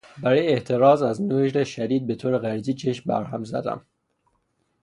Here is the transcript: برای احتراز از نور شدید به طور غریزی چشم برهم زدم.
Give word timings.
برای 0.23 0.47
احتراز 0.47 1.01
از 1.01 1.21
نور 1.21 1.63
شدید 1.63 2.07
به 2.07 2.15
طور 2.15 2.37
غریزی 2.37 2.73
چشم 2.73 3.03
برهم 3.07 3.43
زدم. 3.43 3.85